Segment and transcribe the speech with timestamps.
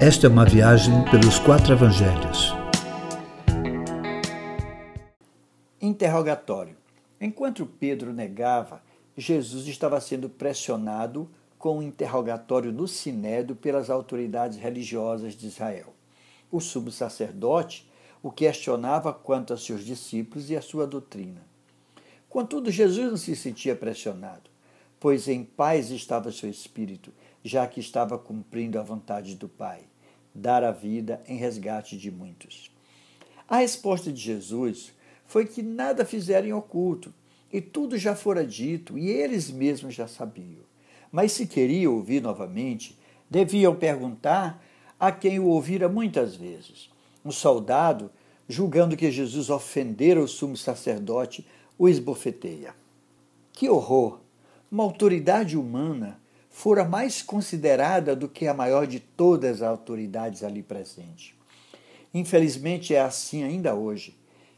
[0.00, 2.54] Esta é uma viagem pelos quatro evangelhos.
[5.80, 6.76] Interrogatório.
[7.20, 8.80] Enquanto Pedro negava,
[9.16, 11.28] Jesus estava sendo pressionado
[11.58, 15.92] com um interrogatório no Sinédrio pelas autoridades religiosas de Israel.
[16.48, 17.90] O sumo sacerdote
[18.22, 21.42] o questionava quanto a seus discípulos e a sua doutrina.
[22.28, 24.48] Contudo, Jesus não se sentia pressionado,
[25.00, 27.12] pois em paz estava seu espírito,
[27.44, 29.82] já que estava cumprindo a vontade do Pai,
[30.34, 32.70] dar a vida em resgate de muitos.
[33.48, 34.92] A resposta de Jesus
[35.26, 37.12] foi que nada fizeram em oculto,
[37.52, 40.66] e tudo já fora dito, e eles mesmos já sabiam.
[41.10, 42.98] Mas se queriam ouvir novamente,
[43.30, 44.62] deviam perguntar
[45.00, 46.90] a quem o ouvira muitas vezes.
[47.24, 48.10] Um soldado,
[48.48, 51.46] julgando que Jesus ofendera o sumo sacerdote,
[51.78, 52.74] o esbofeteia.
[53.52, 54.20] Que horror!
[54.70, 60.62] Uma autoridade humana fora mais considerada do que a maior de todas as autoridades ali
[60.62, 61.34] presentes.
[62.12, 64.16] Infelizmente é assim ainda hoje.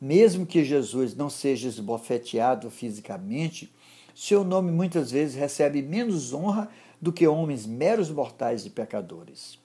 [0.00, 3.72] Mesmo que Jesus não seja esbofeteado fisicamente,
[4.14, 6.68] seu nome muitas vezes recebe menos honra
[7.00, 9.58] do que homens meros mortais e pecadores.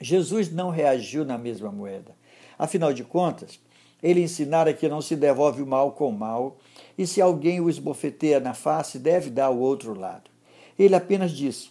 [0.00, 2.14] Jesus não reagiu na mesma moeda.
[2.58, 3.58] Afinal de contas,
[4.02, 6.58] ele ensinara que não se devolve o mal com o mal,
[6.96, 10.30] e se alguém o esbofeteia na face, deve dar o outro lado.
[10.78, 11.70] Ele apenas disse: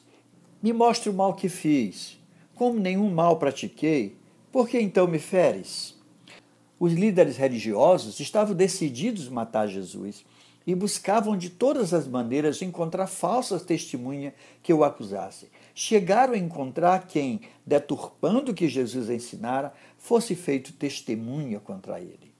[0.61, 2.17] Me mostre o mal que fiz.
[2.55, 4.16] Como nenhum mal pratiquei,
[4.51, 5.95] por que então me feres?
[6.79, 10.23] Os líderes religiosos estavam decididos a matar Jesus
[10.66, 15.49] e buscavam de todas as maneiras encontrar falsas testemunhas que o acusassem.
[15.73, 22.32] Chegaram a encontrar quem, deturpando o que Jesus ensinara, fosse feito testemunha contra ele.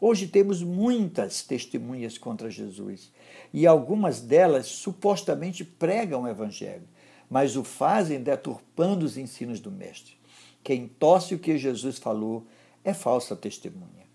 [0.00, 3.10] Hoje temos muitas testemunhas contra Jesus
[3.52, 6.84] e algumas delas supostamente pregam o Evangelho,
[7.28, 10.16] mas o fazem deturpando os ensinos do Mestre.
[10.62, 12.46] Quem torce o que Jesus falou
[12.84, 14.06] é falsa testemunha.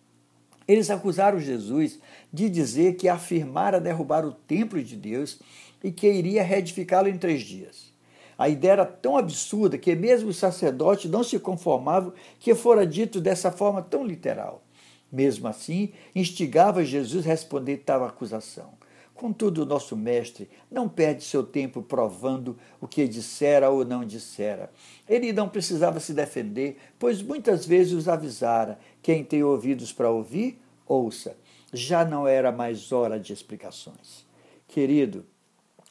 [0.66, 2.00] Eles acusaram Jesus
[2.32, 5.40] de dizer que afirmara derrubar o templo de Deus
[5.84, 7.92] e que iria reedificá-lo em três dias.
[8.38, 13.20] A ideia era tão absurda que mesmo os sacerdotes não se conformavam que fora dito
[13.20, 14.64] dessa forma tão literal.
[15.14, 18.74] Mesmo assim, instigava Jesus a responder tal acusação.
[19.14, 24.72] Contudo, o nosso mestre não perde seu tempo provando o que dissera ou não dissera.
[25.08, 30.60] Ele não precisava se defender, pois muitas vezes os avisara: quem tem ouvidos para ouvir,
[30.88, 31.38] ouça.
[31.72, 34.26] Já não era mais hora de explicações.
[34.68, 35.24] Querido,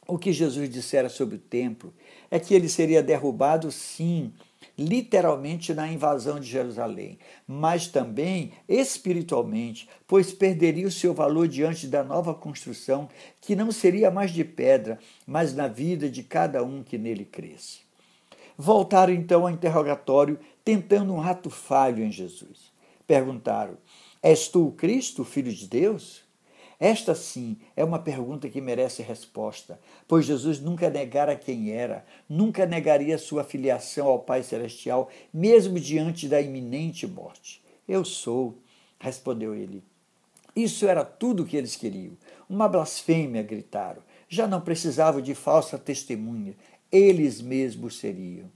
[0.05, 1.93] o que Jesus dissera sobre o templo
[2.29, 4.33] é que ele seria derrubado, sim,
[4.77, 12.03] literalmente na invasão de Jerusalém, mas também espiritualmente, pois perderia o seu valor diante da
[12.03, 13.07] nova construção,
[13.39, 17.79] que não seria mais de pedra, mas na vida de cada um que nele cresce.
[18.57, 22.71] Voltaram então ao interrogatório, tentando um ato falho em Jesus.
[23.05, 23.77] Perguntaram:
[24.21, 26.23] És tu o Cristo, Filho de Deus?
[26.83, 32.65] Esta sim é uma pergunta que merece resposta, pois Jesus nunca negara quem era, nunca
[32.65, 37.63] negaria sua filiação ao Pai Celestial, mesmo diante da iminente morte.
[37.87, 38.57] Eu sou,
[38.99, 39.81] respondeu ele.
[40.53, 42.17] Isso era tudo o que eles queriam.
[42.49, 44.03] Uma blasfêmia, gritaram.
[44.27, 46.53] Já não precisavam de falsa testemunha,
[46.91, 48.51] eles mesmos seriam.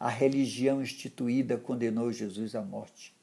[0.00, 3.15] A religião instituída condenou Jesus à morte.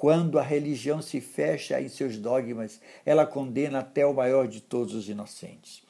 [0.00, 4.94] Quando a religião se fecha em seus dogmas, ela condena até o maior de todos
[4.94, 5.82] os inocentes.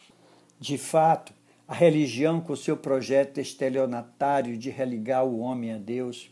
[0.58, 1.32] De fato,
[1.68, 6.28] a religião, com seu projeto estelionatário de religar o homem a Deus,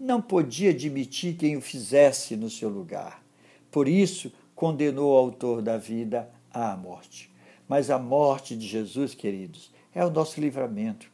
[0.00, 3.22] não podia admitir quem o fizesse no seu lugar.
[3.70, 7.32] Por isso, condenou o autor da vida à morte.
[7.68, 11.08] Mas a morte de Jesus, queridos, é o nosso livramento,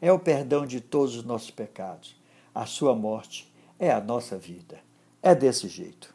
[0.00, 2.14] é o perdão de todos os nossos pecados.
[2.54, 4.88] A sua morte é a nossa vida.
[5.22, 6.14] É desse jeito.